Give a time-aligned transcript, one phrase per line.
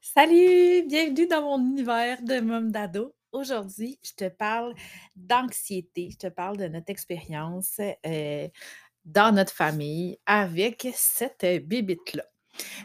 [0.00, 0.84] Salut!
[0.88, 3.14] Bienvenue dans mon univers de môme d'ado.
[3.32, 4.74] Aujourd'hui, je te parle
[5.16, 6.10] d'anxiété.
[6.12, 8.48] Je te parle de notre expérience, heu,
[9.04, 11.60] dans notre famille avec cette, heu,
[12.14, 12.24] là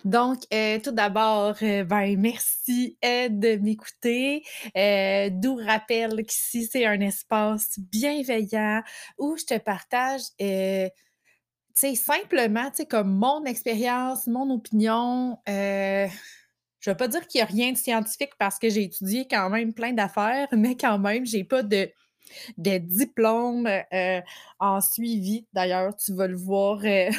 [0.05, 2.97] Donc, heu, tout d'abord, heu, ben, merci,
[3.30, 4.43] de m'écouter.
[5.32, 8.84] D'où rappel qu'ici, c'est un espace bienveillant
[9.20, 10.21] où je te partage,
[11.95, 15.38] simplement, comme mon expérience, mon opinion,
[16.84, 19.50] je vais pas dire qu'il y a rien de scientifique parce que j'ai étudié quand
[19.50, 21.89] même plein d'affaires, mais quand même, j'ai pas de
[22.57, 24.21] diplôme, heu,
[24.59, 25.47] en suivi.
[25.54, 27.09] D'ailleurs, tu vas le voir, heu,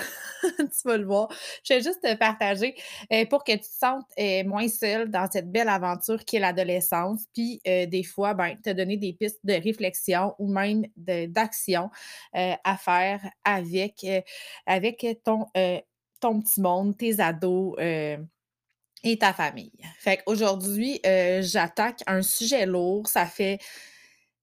[0.59, 1.29] tu vas le voir.
[1.65, 2.75] Je vais juste te partager,
[3.13, 4.07] heu, pour que tu te sentes,
[4.47, 7.23] moins seule dans cette belle aventure qu'est l'adolescence.
[7.33, 11.91] Puis, des fois, ben, te donner des pistes de réflexion ou même d'action,
[12.35, 14.05] à faire avec,
[15.25, 15.47] ton,
[16.41, 17.77] petit monde, tes ados,
[19.05, 19.73] et ta famille.
[19.99, 23.09] Fait qu'aujourd'hui, heu, j'attaque un sujet lourd.
[23.09, 23.59] Ça fait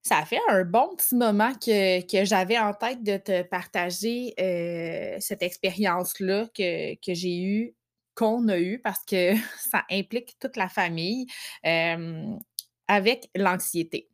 [0.03, 5.17] ça fait un bon petit moment que que j'avais en tête de te partager, heu,
[5.19, 7.75] cette expérience-là que que j'ai eue,
[8.15, 9.33] qu'on a eue parce que
[9.71, 11.27] ça implique toute la famille,
[11.63, 12.39] hem,
[12.87, 14.09] avec l'anxiété.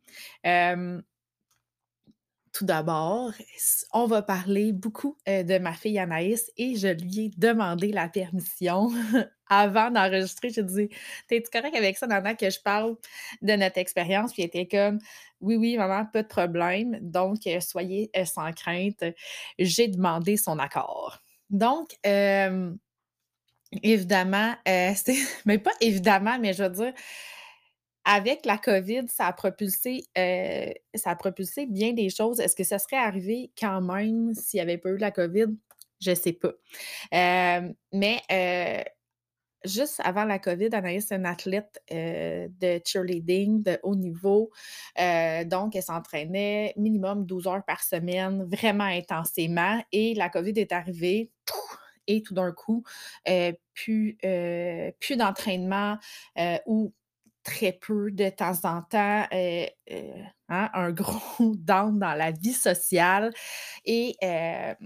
[2.58, 3.30] Tout d'abord,
[3.92, 8.08] on va parler beaucoup, heu, de ma fille Anaïs et je lui ai demandé la
[8.08, 8.90] permission
[9.48, 10.50] avant d'enregistrer.
[10.50, 10.88] J'ai dit:
[11.28, 12.96] «Tu es-tu correct avec ça, Nana, que je parle
[13.42, 14.98] de notre expérience?» puis elle était comme:
[15.40, 19.04] «Oui, oui, maman, pas de problème, donc heu, soyez, heu, sans crainte».
[19.60, 21.20] J'ai demandé son accord.
[21.50, 21.96] Donc,
[23.82, 26.92] évidemment, c'est mais pas évidemment, mais je veux dire
[28.10, 32.40] avec la COVID, ça a propulsé, heu, ça a propulsé bien des choses.
[32.40, 35.48] Est-ce que ça serait arrivé quand même s'il y avait pas eu la COVID?
[36.00, 36.52] Je sais pas.
[37.12, 38.84] Hem, mais heu,
[39.64, 44.50] juste avant la COVID, Anaïs est une athlète, de cheerleading de haut niveau.
[45.46, 51.30] Donc elle s'entraînait minimum 12 heures par semaine, vraiment intensément et la COVID est arrivée
[52.08, 52.84] et tout d'un coup,
[53.74, 54.18] plus,
[55.00, 55.98] plus d'entraînement,
[56.66, 56.92] ou
[57.48, 60.12] très peu de temps en temps, heu heu,
[60.48, 63.32] hein, un gros down dans la vie sociale
[63.84, 64.76] et hem,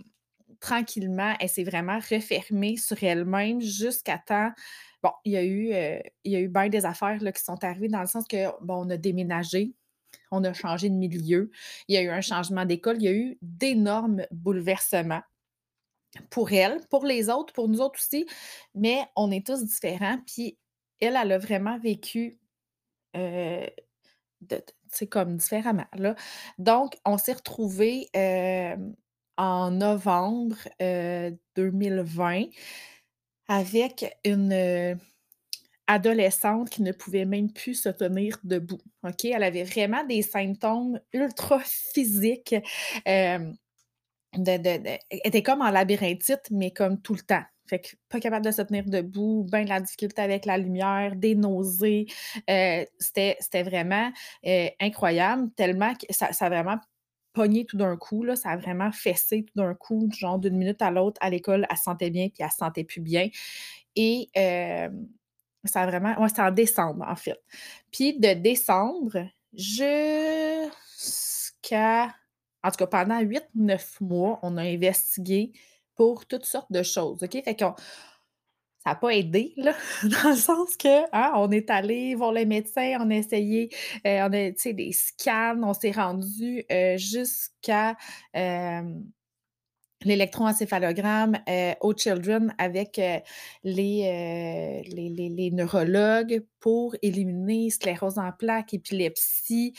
[0.60, 4.52] tranquillement, elle s'est vraiment refermée sur elle-même jusqu'à temps
[5.02, 5.72] bon, il y a eu,
[6.24, 8.48] il y a eu bien des affaires là, qui sont arrivées dans le sens que,
[8.64, 9.74] bon, on a déménagé,
[10.32, 11.50] on a changé de milieu,
[11.88, 15.22] il y a eu un changement d'école, il y a eu d'énormes bouleversements
[16.30, 18.26] pour elle, pour les autres, pour nous autres aussi,
[18.74, 20.18] mais on est tous différents.
[20.26, 20.58] Puis
[21.00, 22.38] elle, elle a vraiment vécu
[23.14, 24.58] Tu
[24.90, 25.86] sais, comme différemment.
[26.58, 28.10] Donc, on s'est retrouvés,
[29.38, 32.44] en novembre, heu, 2020
[33.48, 34.98] avec une,
[35.88, 39.24] adolescente qui ne pouvait même plus se tenir debout, OK?
[39.26, 42.54] Elle avait vraiment des symptômes ultra physiques,
[44.36, 44.68] de de
[45.10, 47.44] elle était comme en labyrinthite, mais comme tout le temps.
[47.68, 51.14] Fait que pas capable de se tenir debout, ben de la difficulté avec la lumière,
[51.16, 52.06] des nausées,
[52.50, 54.10] heu, c'était vraiment,
[54.46, 56.78] heu, incroyable tellement que ça ça a vraiment
[57.34, 60.82] pogné tout d'un coup, là, ça a vraiment fessé tout d'un coup, genre d'une minute
[60.82, 61.18] à l'autre.
[61.22, 63.28] À l'école, elle se sentait bien puis elle se sentait plus bien.
[63.96, 65.08] Et hem,
[65.64, 67.40] ça a vraiment ouais, c'était en décembre, en fait.
[67.92, 70.70] Puis de décembre jusqu'à
[72.64, 75.52] en tout cas, pendant huit neuf mois, on a investigué
[75.96, 77.42] pour toutes sortes de choses, OK?
[77.44, 77.74] Fait qu'on
[78.84, 82.46] ça a pas aidé, là, dans le sens que, hein, on est allé voir les
[82.46, 83.70] médecins, on a essayé,
[84.04, 87.96] heu, on a, des scans, on s'est rendu, heu, jusqu'à,
[88.34, 89.04] hem,
[90.04, 92.98] l'électroencéphalogramme, heu, aux Children avec,
[93.64, 99.74] les, les les neurologues pour éliminer sclérose en plaques, épilepsie,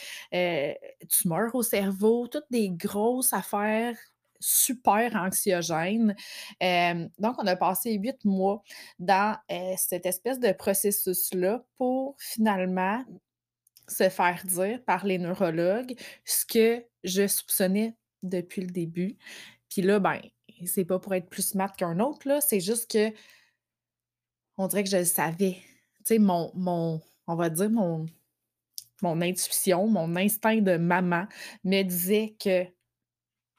[1.09, 3.97] tumeur au cerveau, toutes des grosses affaires
[4.43, 6.15] super anxiogènes.
[6.59, 8.61] Hem, donc on a passé 8 mois
[8.99, 13.03] dans, heu, cette espèce de processus-là pour finalement
[13.87, 15.95] se faire dire par les neurologues
[16.25, 19.17] ce que je soupçonnais depuis le début.
[19.69, 20.19] Puis là, ben,
[20.65, 23.11] c'est pas pour être plus smart qu'un autre, c'est juste que
[24.57, 25.57] on dirait que je le savais.
[26.05, 26.51] Tu sais, mon
[27.27, 28.05] on va dire mon
[29.03, 31.27] intuition, mon instinct de maman
[31.63, 32.35] me disait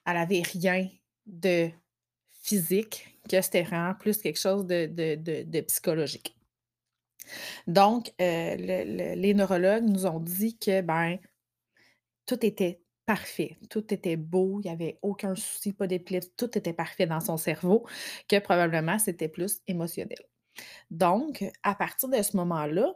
[0.04, 0.88] qu'elle avait rien
[1.26, 1.70] de
[2.42, 6.36] physique, que c'était vraiment plus quelque chose de psychologique.
[7.66, 11.18] Donc, le les neurologues nous ont dit que, ben,
[12.26, 16.72] tout était parfait, tout était beau, il y avait aucun souci, pas d'épilepsie, tout était
[16.72, 17.86] parfait dans son cerveau,
[18.28, 20.18] que probablement c'était plus émotionnel.
[20.90, 22.94] Donc, à partir de ce moment-là,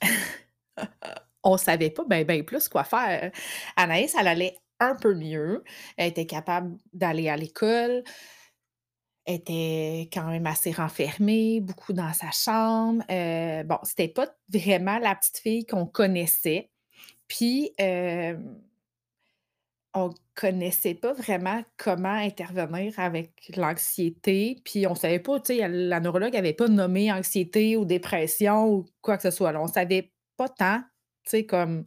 [1.44, 3.32] On savait pas ben, ben plus quoi faire.
[3.76, 5.64] Anaïs, elle allait un peu mieux.
[5.96, 8.02] Elle était capable d'aller à l'école.
[9.24, 13.04] Elle était quand même assez renfermée, beaucoup dans sa chambre.
[13.10, 16.70] Heu, bon, c'était pas vraiment la petite fille qu'on connaissait.
[17.28, 18.60] Puis, hem
[19.94, 26.00] on connaissait pas vraiment comment intervenir avec l'anxiété, puis on savait pas, tu sais, la
[26.00, 29.52] neurologue avait pas nommé anxiété ou dépression ou quoi que ce soit.
[29.52, 30.78] Là, on savait pas tant,
[31.24, 31.84] tu sais, comme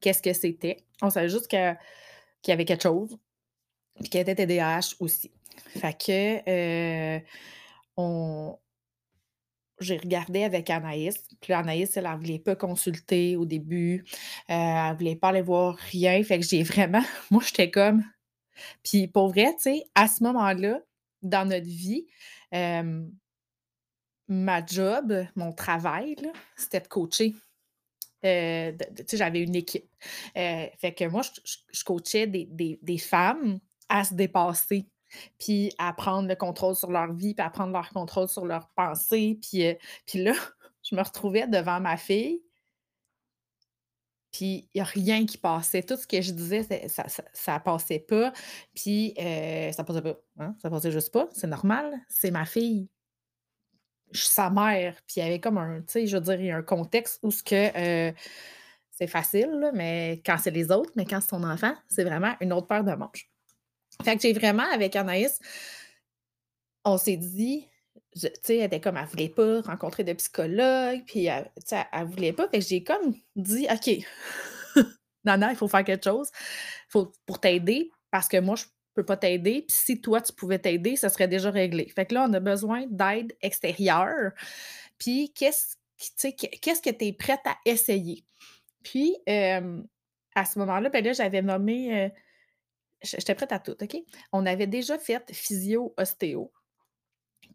[0.00, 0.84] qu'est-ce que c'était.
[1.02, 1.76] On savait juste qu'il
[2.48, 3.18] y avait quelque chose,
[4.00, 5.32] puis qu'elle était TDAH aussi.
[5.76, 7.22] Fait que, heu,
[7.96, 8.58] on
[9.80, 14.04] j'ai regardé avec Anaïs, puis Anaïs, elle, elle voulait pas consulter au début,
[14.50, 18.04] heu, elle voulait pas aller voir rien, fait que j'ai vraiment moi, j'étais comme
[18.82, 20.80] puis pour vrai, tu sais, à ce moment-là,
[21.22, 22.06] dans notre vie,
[22.52, 23.10] hem,
[24.28, 26.16] ma job, mon travail,
[26.56, 27.34] c'était de coacher.
[28.22, 29.88] De tu j'avais une équipe.
[30.36, 31.22] Heu, fait que moi,
[31.72, 32.46] je coachais des
[32.82, 34.86] des femmes à se dépasser,
[35.38, 38.68] puis à prendre le contrôle sur leur vie, puis à prendre leur contrôle sur leurs
[38.76, 39.76] pensées, puis, heu,
[40.06, 40.32] puis là,
[40.88, 42.40] je me retrouvais devant ma fille
[44.32, 45.82] puis il y a rien qui passait.
[45.82, 48.32] Tout ce que je disais, ça ça ça passait pas,
[48.74, 49.14] puis,
[49.72, 52.88] ça passait pas, hein, ça passait juste pas, c'est normal, c'est ma fille.
[54.12, 56.50] Sa mère, puis il y avait comme un tu sais, je veux dire, il y
[56.50, 58.14] a un contexte où ce que, heu,
[58.90, 62.52] c'est facile, mais quand c'est les autres, mais quand c'est ton enfant, c'est vraiment une
[62.52, 63.30] autre paire de manches.
[64.04, 65.40] Fait que j'ai vraiment avec Anaïs,
[66.84, 67.66] on s'est dit
[68.14, 71.84] tu sais, elle était comme elle voulait pas rencontrer de psychologue, puis elle tu sais,
[71.92, 74.04] elle voulait pas, fait j'ai comme dit: «OK,
[75.24, 76.30] Nana, il faut faire quelque chose,
[76.88, 80.58] faut pour t'aider, parce que moi, je peux pas t'aider, puis si toi, tu pouvais
[80.58, 81.88] t'aider, ça serait déjà réglé.
[81.94, 84.32] Fait que là, on a besoin d'aide extérieure,
[84.98, 88.24] puis qu'est-ce qu'est-ce que tu es prête à essayer?»
[88.82, 92.10] Puis, à ce moment-là, ben là, j'avais nommé, heu,
[93.02, 93.96] j'étais prête à tout, OK?
[94.32, 96.52] On avait déjà fait physio, ostéo,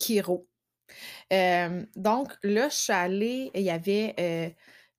[0.01, 0.47] chiro.
[1.95, 4.53] Donc là, je suis allée il y avait, heu,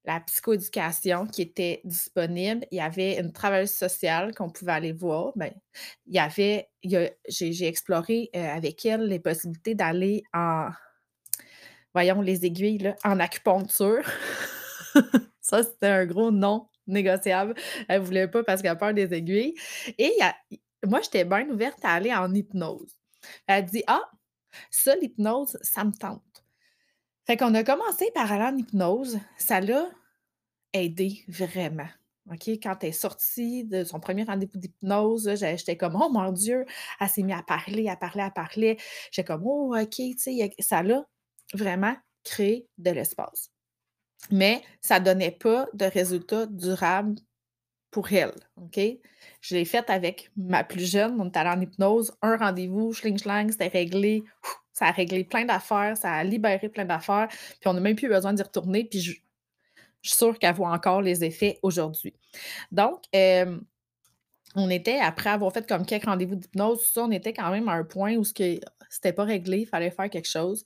[0.06, 2.66] la psychoéducation qui était disponible.
[2.70, 5.32] Il y avait une travailleuse sociale qu'on pouvait aller voir.
[5.36, 5.52] Ben,
[6.06, 6.68] il y avait
[7.28, 10.68] j'ai exploré, heu, avec elle les possibilités d'aller en
[11.94, 14.02] voyons les aiguilles en acupuncture.
[15.40, 17.54] Ça, c'était un gros non négociable.
[17.88, 19.54] Elle voulait pas parce qu'elle a peur des aiguilles
[19.98, 20.12] et
[20.84, 22.94] moi, j'étais bien ouverte à aller en hypnose.
[23.46, 24.02] Elle dit: «Ah,
[24.70, 26.22] ça, l'hypnose, ça me tente.
[27.26, 29.18] Fait qu'on a commencé par aller en hypnose.
[29.36, 29.90] Ça l'a
[30.72, 31.88] aidé vraiment.
[32.30, 32.48] OK?
[32.48, 36.64] Quand elle est sortie de son premier rendez-vous d'hypnose, j'étais comme: «Oh mon Dieu!»
[37.00, 38.78] elle s'est mise à parler, à parler, à parler.
[39.10, 41.04] J'étais comme: «Oh OK», tu sais, ça l'a
[41.52, 43.50] vraiment créé de l'espace.
[44.30, 47.16] Mais ça donnait pas de résultats durables
[47.92, 48.80] pour elle, OK?
[49.40, 53.50] Je l'ai faite avec ma plus jeune, on est allés en hypnose, un rendez-vous, schling-schlang,
[53.50, 54.24] c'était réglé.
[54.76, 58.08] Ça a réglé plein d'affaires, ça a libéré plein d'affaires, puis on n'a même plus
[58.10, 59.12] besoin d'y retourner, puis je
[60.02, 62.12] suis sûre qu'elle voit encore les effets aujourd'hui.
[62.70, 63.64] Donc, hem,
[64.54, 67.68] on était après avoir fait comme quelques rendez-vous d'hypnose, tout ça, on était quand même
[67.68, 70.62] à un point où ce que c'était pas réglé, il fallait faire quelque chose.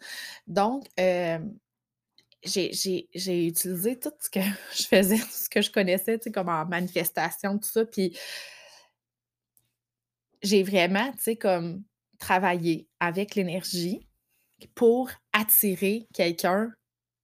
[0.49, 4.41] Donc, j'ai j'ai utilisé tout ce que
[4.77, 8.19] je faisais, tout ce que je connaissais, tu sais, comme en manifestation, tout ça, puis
[10.43, 11.85] j'ai vraiment, tu sais, comme
[12.19, 14.07] travaillé avec l'énergie
[14.75, 16.73] pour attirer quelqu'un,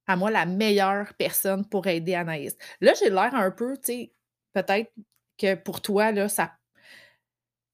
[0.07, 2.57] à moi, la meilleure personne pour aider Anaïs.
[2.81, 4.13] Là, j'ai l'air un peu, tu sais,
[4.53, 4.91] peut-être
[5.37, 6.53] que pour toi, là, ça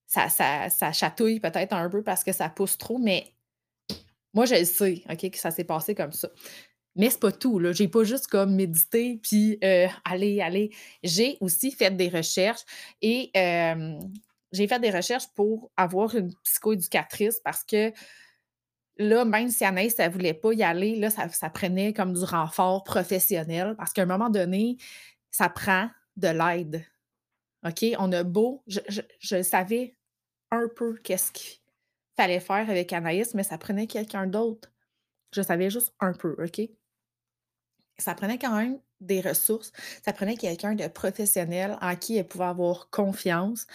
[0.08, 3.34] ça ça ça chatouille peut-être un peu parce que ça pousse trop, mais
[4.34, 6.30] moi, je le sais, OK, que ça s'est passé comme ça.
[6.96, 7.72] Mais c'est pas tout, là.
[7.74, 10.72] J'ai pas juste comme médité puis, heu, aller, aller.
[11.04, 12.64] J'ai aussi fait des recherches
[13.02, 14.00] et hem,
[14.52, 17.92] j'ai fait des recherches pour avoir une psychoéducatrice parce que
[18.98, 22.84] là, même si Anaïs, elle voulait pas y aller, là, ça prenait comme du renfort
[22.84, 24.78] professionnel parce qu'à un moment donné,
[25.32, 26.86] ça prend de l'aide.
[27.66, 27.86] OK?
[28.00, 29.96] On a beau je savais
[30.52, 31.60] un peu qu'est-ce qu'il
[32.16, 34.72] fallait faire avec Anaïs, mais ça prenait quelqu'un d'autre.
[35.34, 36.62] Je savais juste un peu, OK?
[37.98, 39.72] Ça prenait quand même des ressources,
[40.04, 43.68] ça prenait quelqu'un de professionnel en qui elle pouvait avoir confiance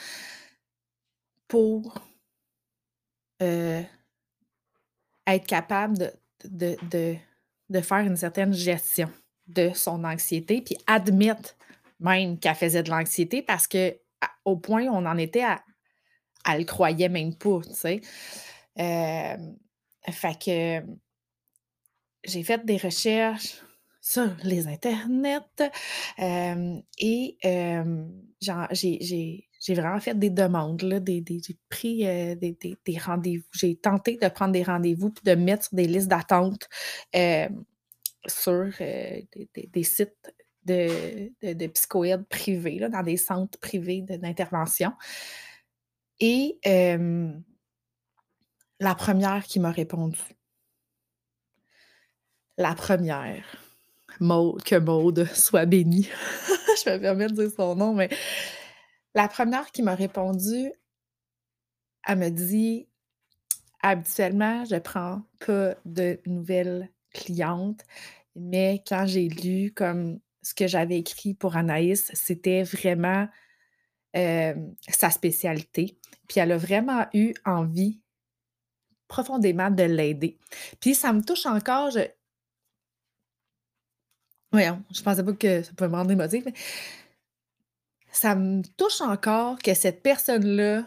[1.49, 1.95] pour,
[3.41, 3.85] heu,
[5.29, 6.11] être capable de
[6.45, 7.17] de de
[7.71, 9.11] de faire une certaine gestion
[9.47, 11.57] de son anxiété, puis admettre
[12.01, 13.99] même qu'elle faisait de l'anxiété parce que
[14.45, 15.63] au point où on en était à
[16.47, 18.01] elle le croyait même pas, tu sais?
[18.77, 19.57] Hem,
[20.11, 20.87] fait que
[22.25, 23.63] j'ai fait des recherches
[24.01, 25.41] sur les internets,
[26.17, 27.37] hem et
[28.41, 32.99] genre j'ai j'ai vraiment fait des demandes là, des des j'ai pris, heu, des des
[32.99, 33.45] rendez-vous.
[33.55, 36.69] J'ai tenté de prendre des rendez-vous puis de me mettre des listes d'attente,
[37.13, 37.65] hem,
[38.27, 39.23] sur, heu,
[39.55, 40.35] des sites
[40.65, 44.93] de de de psycho-aide privés là, dans des centres privés d'intervention
[46.21, 46.59] et
[48.81, 50.19] la première qui m'a répondu
[52.57, 53.45] la première,
[54.21, 56.09] Maude, que Maude soit bénie.
[56.85, 58.09] Je me permets de dire son nom, mais
[59.19, 60.73] la première qui m'a répondu,
[62.07, 62.89] elle me dit:
[63.83, 67.83] «Habituellement, je prends pas de nouvelles clientes,
[68.37, 73.29] mais quand j'ai lu comme ce que j'avais écrit pour Anaïs, c'était vraiment,
[74.15, 75.99] sa spécialité.
[76.29, 78.01] Puis elle a vraiment eu envie
[79.07, 80.39] profondément de l'aider.
[80.81, 82.01] Puis ça me touche encore, je
[84.51, 86.55] voyons, je pensais pas que ça pouvait me rendre émotive, mais
[88.13, 90.87] ça me touche encore que cette personne-là,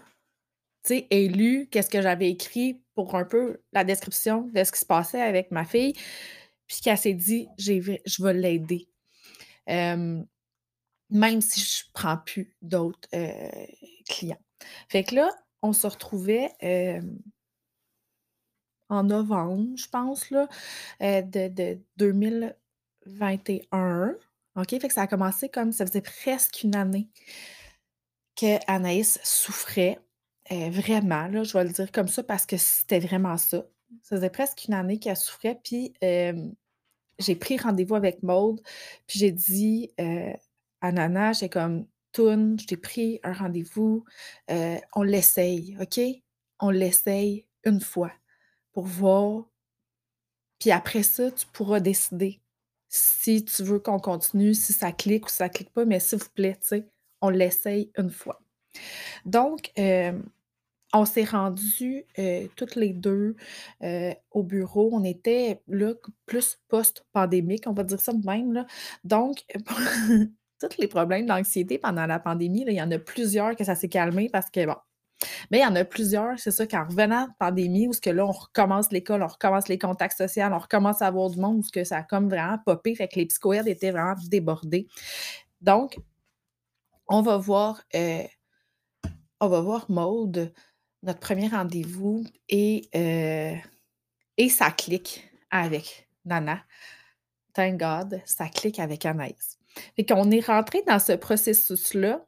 [0.89, 4.85] ait lu qu'est-ce que j'avais écrit pour un peu la description de ce qui se
[4.87, 5.93] passait avec ma fille,
[6.67, 8.89] puis qu'elle s'est dit: «J'ai v je vais l'aider».
[9.67, 10.25] Hem,
[11.11, 13.31] même si je prends plus d'autres, heu,
[14.09, 14.39] clients.
[14.89, 15.29] Fait que là,
[15.63, 17.19] on se retrouvait, hem
[18.89, 20.47] en novembre, je pense là,
[21.01, 24.15] de de 2021.
[24.55, 24.69] OK?
[24.69, 27.09] Fait que ça a commencé comme ça faisait presque une année
[28.35, 29.99] qu'Anaïs souffrait,
[30.51, 33.65] heu, vraiment là, je vais le dire comme ça parce que c'était vraiment ça.
[34.03, 35.93] Ça faisait presque une année qu'elle souffrait puis,
[37.19, 38.61] j'ai pris rendez-vous avec Maude,
[39.07, 40.33] puis j'ai dit, heu,
[40.81, 44.05] à Nana, j'étais comme: «Toune, je t'ai pris un rendez-vous,
[44.51, 45.99] heu, on l'essaye, OK?
[46.59, 48.11] On l'essaye une fois
[48.73, 49.45] pour voir,
[50.59, 52.40] puis après ça, tu pourras décider
[52.91, 56.29] si tu veux qu'on continue, si ça clique ou ça clique pas, mais s'il vous
[56.35, 56.59] plaît,
[57.21, 58.41] on l'essaye une fois».
[59.25, 60.23] Donc, hem,
[60.93, 63.35] on s'est rendus, heu, toutes les 2,
[63.83, 64.89] heu, au bureau.
[64.93, 65.93] On était là
[66.25, 68.65] plus post-pandémique, on va dire ça de même.
[69.03, 69.45] Donc,
[70.59, 73.89] tous les problèmes d'anxiété pendant la pandémie, il y en a plusieurs que ça s'est
[73.89, 74.75] calmé parce que bon,
[75.49, 78.09] mais il y en a plusieurs, c'est ça, qu'en revenant de pandémie où ce que
[78.09, 81.59] là, on recommence l'école, on recommence les contacts sociaux, on recommence à avoir du monde,
[81.59, 84.87] où ce que ça a comme vraiment popé, fait que les psycho-aides étaient vraiment débordés.
[85.61, 85.99] Donc,
[87.07, 88.23] on va voir, heu,
[89.39, 90.53] on va voir Maude,
[91.03, 93.57] notre premier rendez-vous et heu
[94.37, 96.63] et ça clique avec Nana.
[97.53, 99.59] Thank God, ça clique avec Anaïs.
[99.95, 102.25] Fait qu'on est rentrés dans ce processus-là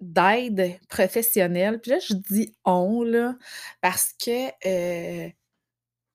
[0.00, 1.80] d'aide professionnelle.
[1.80, 3.36] Puis là, je dis «on» là,
[3.80, 4.48] parce que,
[5.28, 5.32] heu,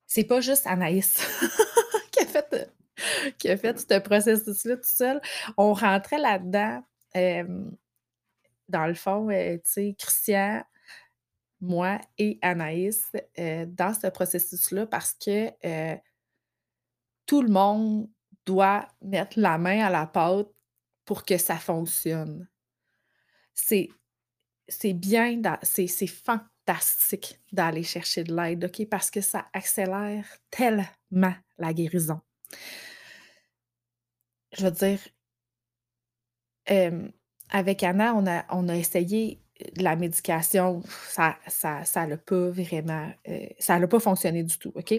[0.08, 1.18] c'est pas juste Anaïs
[2.12, 5.22] qui a fait, heu, qui a fait ce processus-là toute seule.
[5.58, 7.76] On rentrait là-dedans, hem,
[8.70, 10.64] dans le fond, tu sais, Christian,
[11.62, 15.52] moi et Anaïs, dans ce processus-là parce que,
[17.26, 18.10] tout le monde
[18.46, 20.48] doit mettre la main à la pâte
[21.06, 22.48] pour que ça fonctionne.
[23.56, 23.90] C'est
[24.70, 28.88] c'est bien c'est fantastique d'aller chercher de l'aide, OK?
[28.90, 32.22] Parce que ça accélère tellement la guérison.
[34.54, 35.00] Je veux dire
[37.50, 39.42] avec Anna, on a on a essayé
[39.78, 44.72] la médication, ça ça ça l'a pas vraiment, heu, ça l'a pas fonctionné du tout,
[44.76, 44.96] OK?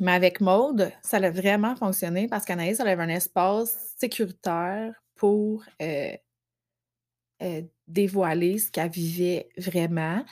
[0.00, 5.64] Mais avec Maude, ça l'a vraiment fonctionné parce qu'Anaïs, elle avait un espace sécuritaire pour,
[5.82, 6.12] heu
[7.42, 10.24] heu, dévoiler ce qu'elle vivait vraiment.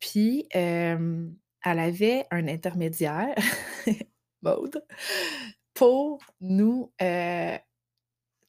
[0.00, 1.34] Puis, hem,
[1.64, 3.34] elle avait un intermédiaire,
[4.42, 4.84] Maude,
[5.74, 7.58] pour nous, heu,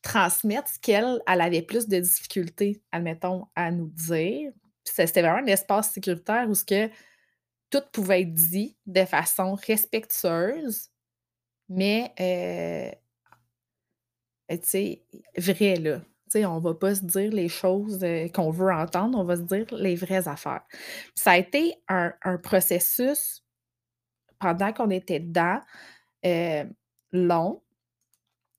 [0.01, 4.51] transmettre ce qu'elle, elle avait plus de difficultés, admettons, à nous dire.
[4.83, 6.89] C'était vraiment un espace sécuritaire où ce que
[7.71, 10.89] tout pouvait être dit de façon respectueuse,
[11.69, 12.13] mais
[14.49, 15.01] tu sais,
[15.37, 16.01] vrai là.
[16.35, 19.43] Sais, on va pas se dire les choses, heu, qu'on veut entendre, on va se
[19.43, 20.63] dire les vraies affaires.
[21.15, 22.13] Ça a été un
[22.43, 23.41] processus
[24.39, 25.59] pendant qu'on était dedans,
[26.25, 26.65] heu,
[27.13, 27.61] long,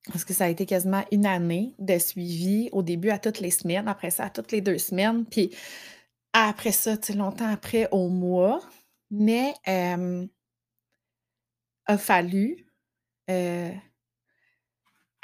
[0.09, 2.69] parce que ça a été quasiment une année de suivi.
[2.73, 5.51] Au début, à toutes les semaines, après ça, à toutes les 2 semaines, puis
[6.33, 8.61] après ça, tu longtemps après, au mois.
[9.11, 10.29] Mais hem
[11.89, 12.67] a fallu,
[13.29, 13.73] heu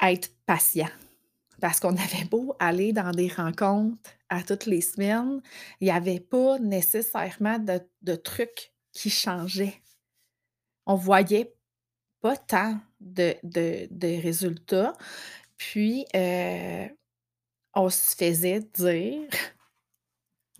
[0.01, 0.89] être patient.
[1.63, 5.41] Parce qu'on avait beau aller dans des rencontres à toutes les semaines,
[5.79, 9.81] il y avait pas nécessairement de trucs qui changeaient.
[10.85, 11.55] On voyait
[12.19, 14.91] pas tant de résultats.
[15.55, 16.89] Puis, heu,
[17.73, 19.37] on se faisait dire, tu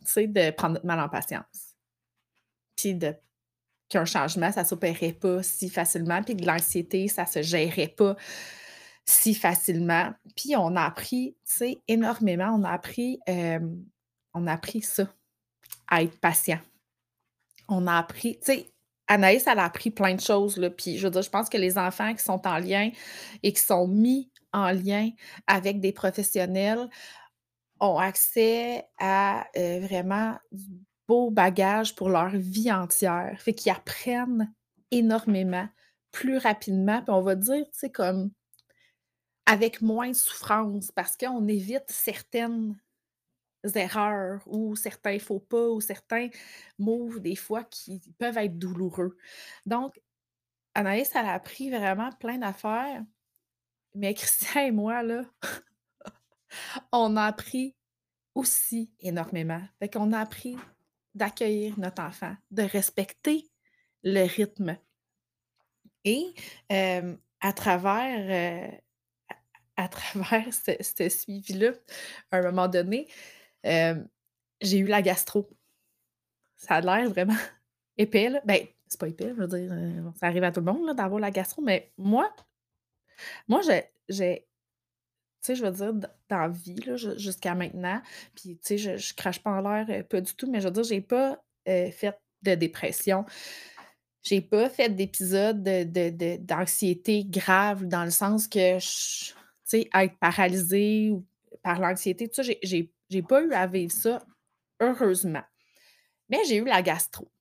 [0.06, 1.76] sais, de prendre notre mal en patience.
[2.78, 2.98] Puis
[3.90, 8.16] qu'un changement, ça s'opérait pas si facilement, puis que l'anxiété, ça se gérait pas
[9.06, 10.14] si facilement.
[10.36, 12.56] Puis on a appris, tu énormément.
[12.58, 13.84] On a appris, hem,
[14.34, 15.08] on a appris ça,
[15.88, 16.60] à être patient.
[17.68, 18.74] On a appris tu sais,
[19.08, 21.58] Anaïs, elle a appris plein de choses, là, puis je veux dire, je pense que
[21.58, 22.90] les enfants qui sont en lien
[23.44, 25.10] et qui sont mis en lien
[25.46, 26.90] avec des professionnels
[27.80, 30.66] ont accès à, heu, vraiment du
[31.08, 33.36] beau bagage pour leur vie entière.
[33.40, 34.54] Fait qu'ils apprennent
[34.92, 35.68] énormément,
[36.12, 38.32] plus rapidement, puis on va dire, tu sais, comme
[39.46, 42.78] avec moins de souffrance parce qu'on évite certaines
[43.76, 46.30] erreurs ou certains faux pas ou certains
[46.78, 49.18] moves des fois qui peuvent être douloureux.
[49.66, 50.02] Donc,
[50.76, 53.04] Anaïs, elle a appris vraiment plein d'affaires,
[53.96, 55.24] mais Christian et moi, là,
[56.92, 57.76] on a appris
[58.36, 59.62] aussi énormément.
[59.80, 60.58] Fait qu'on a appris
[61.16, 63.50] d'accueillir notre enfant, de respecter
[64.04, 64.78] le rythme.
[66.06, 66.34] Et
[66.70, 68.78] à travers, heu,
[69.78, 71.72] à travers ce ce suivi-là,
[72.32, 73.08] à un moment donné,
[73.64, 74.08] hem,
[74.62, 75.50] j'ai eu la gastro.
[76.58, 77.36] Ça a l'air vraiment
[77.98, 78.42] épais, là.
[78.46, 81.20] Ben, c'est pas épais, je veux dire, heu, ça arrive à tout le monde, d'avoir
[81.20, 82.34] la gastro, mais moi
[83.48, 83.62] moi,
[84.10, 84.48] j'ai
[85.42, 88.02] tu sais, je veux dire, dans la jusqu'à maintenant,
[88.34, 90.68] puis, tu sais, je je crache pas en l'air, heu, pas du tout, mais je
[90.68, 93.26] veux dire, j'ai pas, fait de dépression.
[94.24, 99.36] J'ai pas fait d'épisode de de de d'anxiété grave dans le sens que sais,
[99.78, 101.26] être paralysée ou
[101.62, 104.26] par l'anxiété, tout ça, j'ai pas eu à vivre ça,
[104.80, 105.44] heureusement.
[106.30, 107.32] Mais j'ai eu la gastro.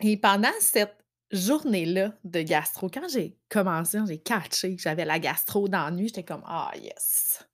[0.00, 0.96] Et pendant cette
[1.30, 6.42] journée-là de gastro, quand j'ai commencé, j'ai catché que j'avais la gastro dans j'étais comme:
[6.46, 7.46] «Ah yes!»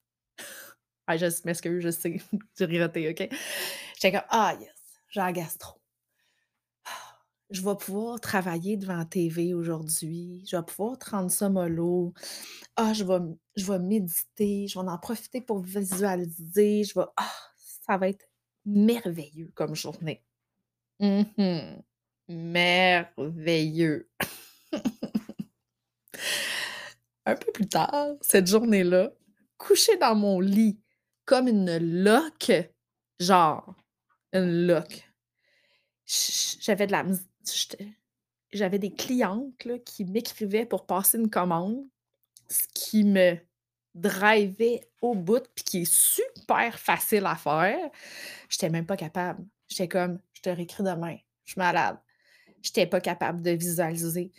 [1.06, 2.20] ah, je m'excuse, je sais,
[2.58, 3.28] j'ai riroté, OK?
[3.94, 4.70] J'étais comme: «Ah yes,
[5.10, 5.80] j'ai la gastro.
[7.50, 12.12] Je vais pouvoir travailler devant la TV aujourd'hui, je vais pouvoir te rendre ça mollo.
[12.76, 13.18] Ah, je vais
[13.56, 17.30] je vais méditer, je vais en profiter pour visualiser, je vais ah,
[17.86, 18.26] ça va être
[18.64, 20.24] merveilleux comme journée».
[21.00, 21.82] Mmh mh.
[22.28, 24.08] Merveilleux.
[27.26, 29.10] Un peu plus tard, cette journée-là,
[29.58, 30.80] couchée dans mon lit
[31.24, 32.52] comme une loque,
[33.20, 33.74] genre
[34.32, 35.04] une loque.
[36.60, 37.35] J'avais de la j'étais
[38.52, 39.52] j'avais des clientes,
[39.84, 41.84] qui m'écrivaient pour passer une commande,
[42.48, 43.36] ce qui me
[43.94, 47.90] drivait au bout puis qui est super facile à faire.
[48.48, 49.44] J'étais même pas capable.
[49.68, 51.98] J'étais comme: «Je te réécris demain, je suis malade».
[52.62, 54.32] J'étais pas capable de visualiser.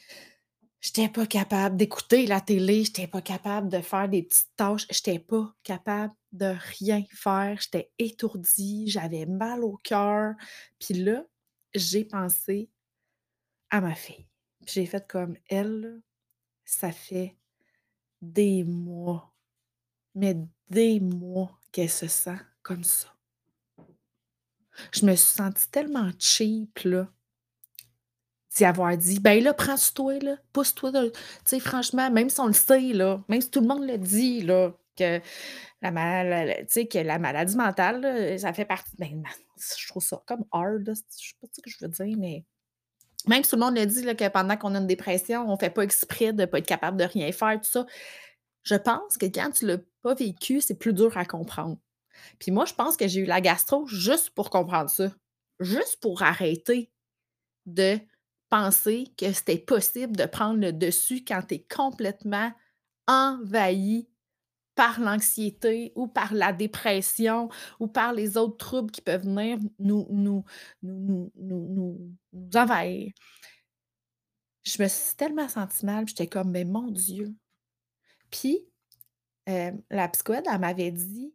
[0.79, 5.17] J'étais pas capable d'écouter la télé, j'étais pas capable de faire des petites tâches, j'étais
[5.17, 10.35] pas capable de rien faire, j'étais étourdie, j'avais mal au cœur.
[10.79, 11.25] Puis là,
[11.73, 12.69] j'ai pensé
[13.69, 14.27] à ma fille.
[14.65, 16.01] Puis j'ai fait comme: «Elle,
[16.65, 17.37] ça fait
[18.21, 19.33] des mois,
[20.15, 20.37] mais
[20.69, 23.09] des mois qu'elle se sent comme ça».
[24.91, 27.07] Je me suis sentie tellement cheap, là
[28.55, 32.47] d'y avoir dit: «Ben là, prends-toi, là, pousse-toi de» tu sais, franchement, même si on
[32.47, 35.21] le sait, là, même si tout le monde le dit, là, que
[35.81, 39.23] la ma la la tu sais, que la maladie mentale, là, ça fait partie ben,
[39.79, 42.45] je trouve ça comme hard, je sais pas ce que je veux dire, mais
[43.25, 45.69] même si tout le monde le dit, que pendant qu'on a une dépression, on fait
[45.69, 47.85] pas exprès de pas être capable de rien faire, tout ça.
[48.63, 51.77] Je pense que quand tu l'as pas vécu, c'est plus dur à comprendre.
[52.39, 55.11] Puis moi, je pense que j'ai eu la gastro juste pour comprendre ça,
[55.59, 56.91] juste pour arrêter
[57.65, 57.99] de
[58.49, 62.51] penser que c'était possible de prendre le dessus quand tu es complètement
[63.07, 64.07] envahi
[64.77, 67.49] par l'anxiété ou par la dépression
[67.81, 70.45] ou par les autres troubles qui peuvent venir nous nous
[70.83, 73.11] nous nous nous envahir.
[74.63, 77.35] Je me suis tellement sentie mal, j'étais comme: «Mais mon Dieu!»
[78.31, 78.67] Puis,
[79.47, 81.33] hem, la psychologue, elle m'avait dit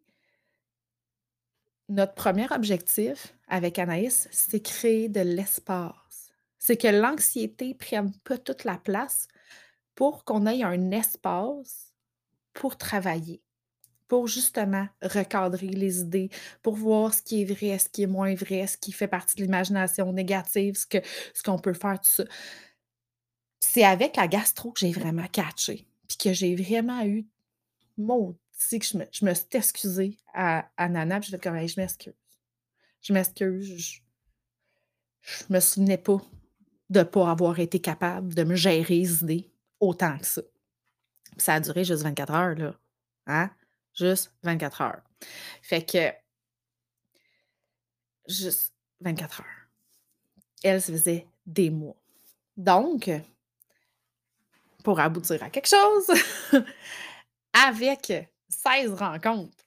[1.88, 6.30] «Notre premier objectif avec Anaïs, c'est créer de l'espace.
[6.58, 9.28] C'est que l'anxiété prenne pas toute la place
[9.94, 11.91] pour qu'on ait un espace
[12.54, 13.42] pour travailler,
[14.08, 16.30] pour justement recadrer les idées,
[16.62, 19.36] pour voir ce qui est vrai, ce qui est moins vrai, ce qui fait partie
[19.36, 20.98] de l'imagination négative, ce que
[21.34, 22.24] ce qu'on peut faire, tout ça».
[23.60, 27.26] C'est avec la gastro que j'ai vraiment catché, puis que j'ai vraiment eu
[27.98, 28.38] maudit
[28.80, 31.68] que je me je me suis excusée à à Nana, puis j'ai fait comme: «Hey,
[31.68, 32.14] je m'excuse.
[33.02, 34.02] Je m'excuse, j
[35.24, 36.20] je me souvenais pas
[36.90, 40.42] de pas avoir été capable de me gérer les idées autant que ça.
[41.36, 42.74] Ça a duré juste 24 heures, là.
[43.26, 43.50] Hein?
[43.94, 45.02] Juste 24 heures.
[45.62, 46.12] Fait que
[48.26, 49.46] juste 24 heures.
[50.62, 51.96] Elle, se faisait des mois.
[52.56, 53.10] Donc,
[54.84, 56.10] pour aboutir à quelque chose,
[57.52, 58.12] avec
[58.48, 59.64] 16 rencontres,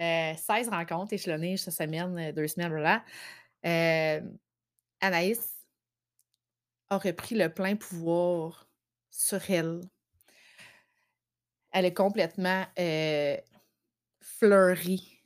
[0.00, 3.04] euh, rencontres échelonnées cette semaine, euh, deux semaines, voilà,
[3.66, 4.20] euh,
[5.00, 5.54] Anaïs
[6.90, 8.68] aurait pris le plein pouvoir
[9.10, 9.80] sur elle.
[11.72, 12.64] Elle est complètement
[14.20, 15.18] fleurie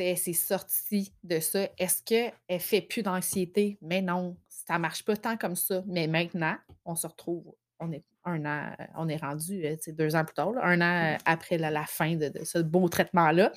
[0.00, 1.68] elle s'est sortie de ça.
[1.78, 3.78] Est-ce qu'elle fait plus d'anxiété?
[3.82, 5.82] Mais non, ça marche pas tant comme ça.
[5.86, 10.24] Mais maintenant, on se retrouve, on est un an, on est rendu euh, deux ans
[10.24, 13.52] plus tard, un an après la, fin de, ce beau traitement-là.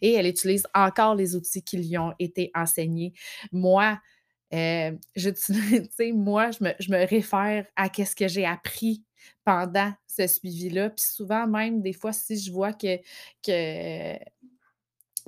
[0.00, 3.12] Et elle utilise encore les outils qui lui ont été enseignés.
[3.50, 3.98] Moi,
[4.52, 4.92] euh,
[6.14, 9.04] moi, je me, je me réfère à ce que j'ai appris
[9.44, 10.90] pendant ce suivi-là.
[10.90, 12.98] Puis souvent, même des fois, si je vois que,
[13.42, 14.18] que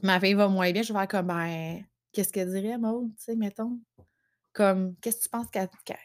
[0.02, 3.24] ma fille va moins bien, je vais faire comme, ben, qu'est-ce qu'elle dirait, Maud, tu
[3.24, 3.78] sais, mettons?
[4.52, 5.46] Comme, qu'est-ce que tu penses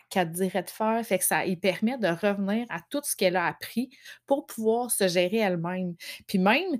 [0.09, 1.05] qu'elle dirait de faire?
[1.05, 3.89] Fait que ça il permet de revenir à tout ce qu'elle a appris
[4.27, 5.95] pour pouvoir se gérer elle-même.
[6.27, 6.77] Puis même,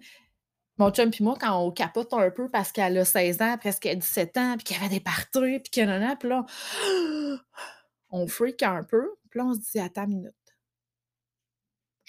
[0.77, 3.87] mon chum puis moi, quand on capote un peu parce qu'elle a 16 ans, presque
[3.87, 6.45] 17 ans, puis qu'elle avait des parties, puis qu'elle en a, puis là,
[8.09, 10.40] on freak un peu, puis là, on se dit, attends une minute.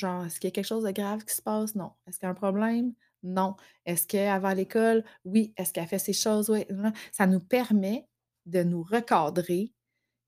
[0.03, 1.77] Genre, est-ce qu'il y a quelque chose de grave qui se passe?
[1.77, 1.93] Non.
[2.09, 2.93] Est-ce qu'il y a un problème?
[3.23, 3.55] Non.
[3.87, 5.05] Est-ce qu'elle va l'école?
[5.25, 5.55] Oui.
[5.57, 6.51] Est-ce qu'elle fait ces choses?
[6.51, 6.67] Oui.
[7.13, 8.09] Ça nous permet
[8.47, 9.73] de nous recadrer,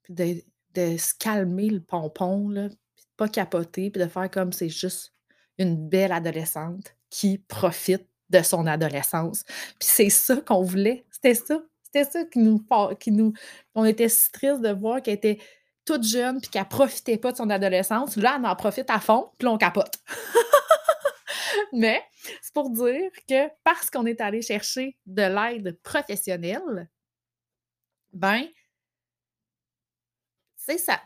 [0.05, 4.53] puis de, se calmer le pompon, là, puis de pas capoter, puis de faire comme
[4.53, 5.13] c'est juste
[5.59, 9.43] une belle adolescente qui profite de son adolescence.
[9.81, 11.05] Puis c'est ça qu'on voulait.
[11.11, 11.61] C'était ça.
[11.83, 12.65] C'était ça qui nous,
[13.01, 13.33] qui nous.
[13.75, 15.39] On était si tristes de voir qu'elle était
[15.85, 18.17] toute jeune puis qu'elle profitait pas de son adolescence.
[18.17, 19.99] Là, elle en profite à fond, puis on capote.
[21.73, 22.03] Mais
[22.41, 26.89] c'est pour dire que parce qu'on est allé chercher de l'aide professionnelle,
[28.13, 28.47] ben,
[30.57, 31.01] c'est ça.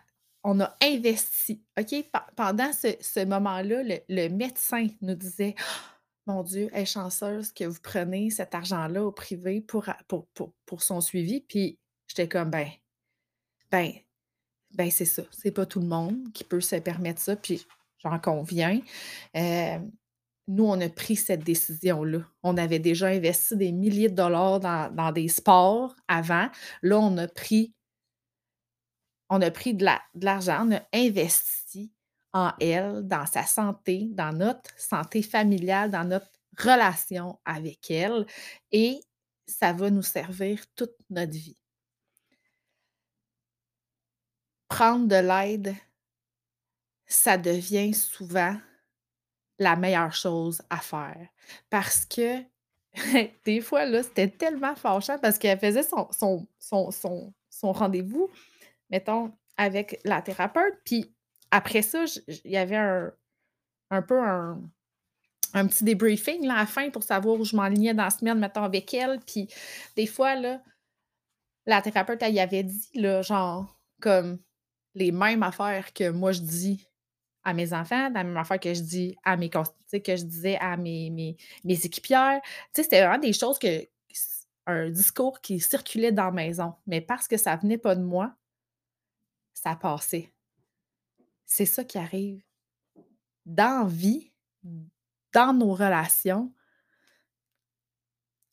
[0.45, 1.63] On a investi.
[1.79, 2.11] OK?
[2.37, 5.55] Pendant ce, moment-là, le, médecin nous disait
[6.27, 10.29] Mon Dieu, est chanceuse que vous preniez cet argent-là au privé pour, pour,
[10.65, 11.41] pour, son suivi.
[11.41, 12.69] Puis j'étais comme Ben,
[13.71, 13.93] ben,
[14.73, 15.23] ben, c'est ça.
[15.31, 17.37] C'est pas tout le monde qui peut se permettre ça.
[17.37, 17.67] Puis
[17.99, 18.81] j'en conviens.
[19.37, 19.79] Euh,
[20.49, 22.21] nous, on a pris cette décision-là.
[22.43, 26.49] On avait déjà investi des milliers de dollars dans, des sports avant.
[26.83, 27.75] Là, on a pris,
[29.29, 31.93] on a pris de l'argent, on a investi
[32.33, 38.27] en elle, dans sa santé, dans notre santé familiale, dans notre relation avec elle.
[38.73, 39.01] Et
[39.47, 41.57] ça va nous servir toute notre vie.
[44.69, 45.75] Prendre de l'aide,
[47.07, 48.57] ça devient souvent
[49.59, 51.27] la meilleure chose à faire.
[51.71, 52.43] Parce que
[53.45, 56.47] des fois, là, c'était tellement fâchant parce qu'elle faisait son, son,
[56.91, 58.31] son, rendez-vous,
[58.91, 60.79] mettons, avec la thérapeute.
[60.85, 61.13] Puis
[61.51, 63.13] après ça, il y avait un,
[63.91, 64.61] un peu un,
[65.53, 68.63] petit débriefing là, à la fin pour savoir où je m'enlignais dans la semaine, mettons,
[68.63, 69.21] avec elle.
[69.21, 69.49] Puis
[69.97, 70.63] des fois, là,
[71.67, 74.39] la thérapeute, elle y avait dit, là, genre, comme
[74.99, 76.89] les mêmes affaires que moi je dis
[77.45, 79.63] à mes enfants, la même affaire que je dis à mes que
[80.17, 81.09] je disais à mes,
[81.65, 82.41] mes, équipières.
[82.73, 83.87] C'était vraiment des choses que
[84.67, 86.75] un discours qui circulait dans la maison.
[86.87, 88.35] Mais parce que ça venait pas de moi,
[89.55, 90.31] ça passait.
[91.47, 92.43] C'est ça qui arrive.
[93.47, 94.31] Dans vie,
[95.33, 96.53] dans nos relations,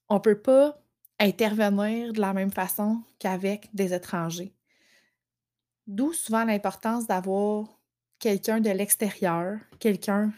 [0.08, 0.82] on ne peut pas
[1.20, 4.55] intervenir de la même façon qu'avec des étrangers.
[5.88, 7.68] D'où souvent l'importance d'avoir
[8.20, 10.32] quelqu'un de l'extérieur, quelqu'un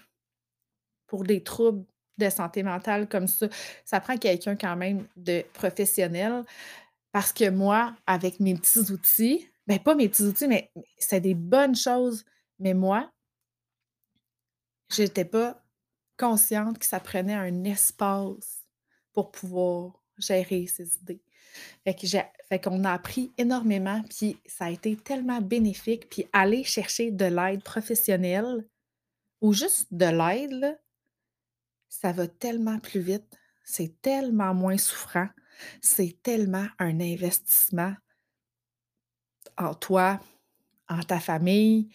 [1.07, 1.85] pour des troubles
[2.17, 3.47] de santé mentale comme ça,
[3.85, 6.43] ça prend quelqu'un quand même de professionnel.
[7.11, 11.33] Parce que moi, avec mes petits outils, ben pas mes petits outils, mais c'est des
[11.35, 12.25] bonnes choses.
[12.59, 13.11] Mais moi,
[14.91, 15.63] je n'étais pas
[16.17, 18.65] consciente que ça prenait un espace
[19.13, 21.21] pour pouvoir gérer ces idées.
[21.85, 26.09] Fait qu'on a appris énormément, puis ça a été tellement bénéfique.
[26.09, 28.67] Puis aller chercher de l'aide professionnelle
[29.41, 30.79] ou juste de l'aide,
[31.89, 33.37] ça va tellement plus vite.
[33.63, 35.27] C'est tellement moins souffrant.
[35.81, 37.95] C'est tellement un investissement
[39.57, 40.19] en toi,
[40.87, 41.89] en ta famille.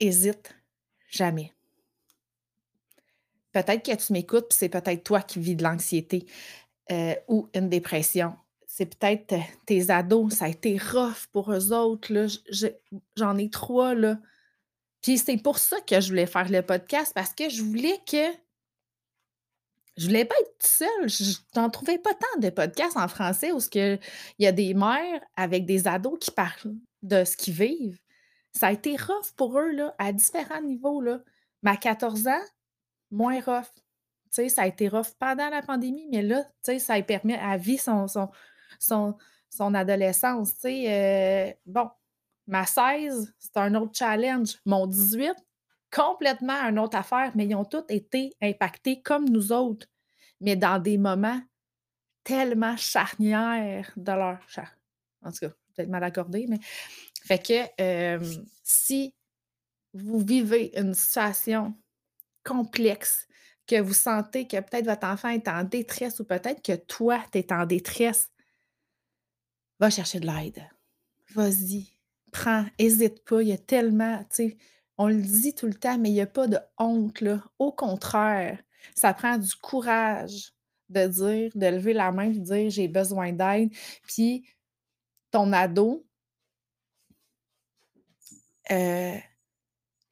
[0.00, 0.54] Hésite
[1.08, 1.52] jamais.
[3.52, 6.26] Peut-être que tu m'écoutes, puis c'est peut-être toi qui vis de l'anxiété.
[6.92, 8.36] Euh, ou une dépression.
[8.66, 12.12] C'est peut-être euh, tes ados, ça a été rough pour eux autres.
[13.16, 14.18] J'en ai trois là,
[15.00, 18.26] Puis c'est pour ça que je voulais faire le podcast parce que je voulais que
[19.96, 21.08] je voulais pas être seule.
[21.08, 23.98] Je n'en trouvais pas tant de podcasts en français où il
[24.38, 27.98] y a des mères avec des ados qui parlent de ce qu'ils vivent.
[28.52, 31.00] Ça a été rough pour eux là, à différents niveaux.
[31.00, 31.20] Là.
[31.62, 32.44] Mais à 14 ans,
[33.10, 33.70] moins rough.
[34.34, 37.78] Sais, ça a été rough pendant la pandémie, mais là, ça a permis à vie
[37.78, 38.30] son, son,
[38.78, 39.16] son,
[39.50, 40.54] son adolescence.
[40.64, 41.90] Euh, bon,
[42.46, 44.58] ma 16, c'est un autre challenge.
[44.66, 45.34] Mon 18,
[45.90, 49.86] complètement une autre affaire, mais ils ont tous été impactés comme nous autres,
[50.40, 51.40] mais dans des moments
[52.24, 54.70] tellement charnières de leur char.
[55.22, 56.58] En tout cas, peut-être mal accordé, mais
[57.24, 58.20] fait que
[58.62, 59.14] si
[59.92, 61.74] vous vivez une situation
[62.44, 63.26] complexe,
[63.66, 67.38] que vous sentez que peut-être votre enfant est en détresse ou peut-être que toi, tu
[67.38, 68.30] es en détresse,
[69.80, 70.62] va chercher de l'aide.
[71.34, 71.88] Vas-y,
[72.32, 73.42] prends, hésite pas.
[73.42, 74.56] Il y a tellement, tu sais,
[74.98, 77.42] on le dit tout le temps, mais il n'y a pas de honte, là.
[77.58, 78.62] Au contraire,
[78.94, 80.52] ça prend du courage
[80.90, 83.70] de dire, de lever la main, de dire j'ai besoin d'aide.
[84.06, 84.46] Puis
[85.30, 86.06] ton ado,
[88.70, 89.16] euh,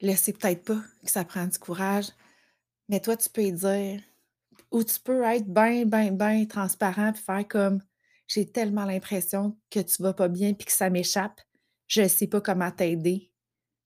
[0.01, 2.07] laissez peut-être pas que ça prenne du courage,
[2.89, 4.01] mais toi, tu peux y dire,
[4.71, 7.81] ou tu peux être bien, bien, bien transparent et faire comme
[8.27, 11.41] j'ai tellement l'impression que tu vas pas bien puis que ça m'échappe,
[11.87, 13.31] je ne sais pas comment t'aider.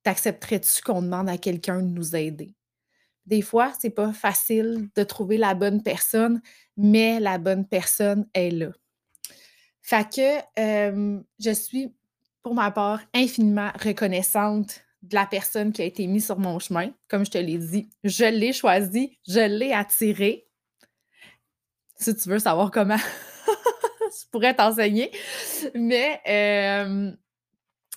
[0.03, 2.55] T'accepterais-tu qu'on demande à quelqu'un de nous aider?
[3.25, 6.41] Des fois, c'est pas facile de trouver la bonne personne,
[6.77, 8.71] mais la bonne personne est là.
[9.81, 11.93] Fait que je suis,
[12.41, 16.91] pour ma part, infiniment reconnaissante de la personne qui a été mise sur mon chemin.
[17.08, 20.48] Comme je te l'ai dit, je l'ai choisi, je l'ai attiré.
[21.96, 22.98] Si tu veux savoir comment,
[23.48, 25.12] je pourrais t'enseigner.
[25.74, 26.22] Mais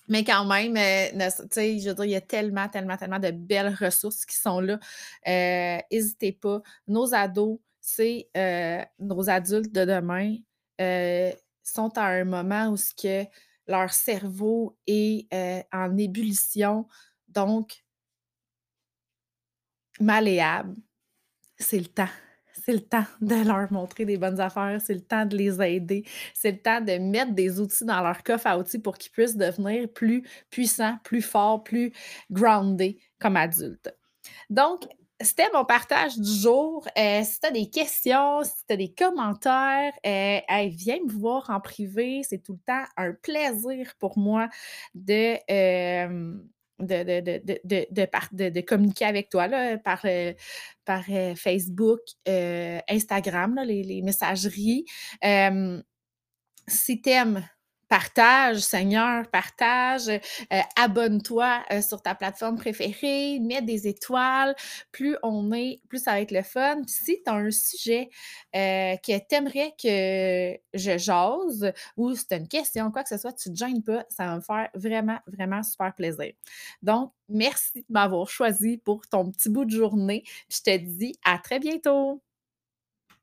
[0.09, 3.73] mais quand même, euh, je veux dire, il y a tellement, tellement, tellement de belles
[3.81, 4.81] ressources qui sont là.
[5.25, 6.62] N'hésitez pas.
[6.88, 8.29] Nos ados, c'est
[8.99, 10.37] nos adultes de demain,
[11.62, 13.25] sont à un moment où ce que
[13.66, 15.29] leur cerveau est
[15.73, 16.87] en ébullition,
[17.29, 17.85] donc
[20.01, 20.77] malléable.
[21.59, 22.09] C'est le temps
[22.64, 26.05] c'est le temps de leur montrer des bonnes affaires, c'est le temps de les aider,
[26.35, 29.37] c'est le temps de mettre des outils dans leur coffre à outils pour qu'ils puissent
[29.37, 31.92] devenir plus puissants, plus forts, plus
[32.31, 33.94] groundés comme adultes.
[34.49, 34.87] Donc,
[35.20, 36.87] c'était mon partage du jour.
[36.98, 41.50] Euh, si tu as des questions, si tu as des commentaires, euh, viens me voir
[41.50, 42.22] en privé.
[42.22, 44.48] C'est tout le temps un plaisir pour moi
[44.94, 46.35] de, euh,
[46.78, 50.06] de, de, communiquer avec toi là, par,
[50.87, 51.04] par
[51.37, 54.87] Facebook, Instagram, les, les, messageries.
[56.66, 57.46] si tu aimes
[57.90, 64.55] Partage, Seigneur, partage, euh, abonne-toi euh, sur ta plateforme préférée, mets des étoiles.
[64.92, 66.83] Plus on est, plus ça va être le fun.
[66.87, 68.09] si tu as un sujet
[68.55, 73.09] euh, que tu aimerais que je jase ou si tu as une question, quoi que
[73.09, 76.33] ce soit, tu ne te gênes pas, ça va me faire vraiment, vraiment super plaisir.
[76.83, 80.22] Donc, merci de m'avoir choisi pour ton petit bout de journée.
[80.48, 82.22] je te dis à très bientôt.